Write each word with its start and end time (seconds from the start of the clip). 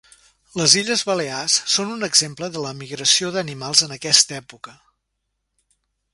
Les 0.59 0.73
Illes 0.79 1.03
Balears 1.09 1.57
són 1.73 1.91
un 1.97 2.07
exemple 2.07 2.49
de 2.57 2.65
la 2.65 2.73
migració 2.81 3.31
d'animals 3.37 3.85
en 3.89 3.95
aquesta 4.01 4.39
època. 4.43 4.77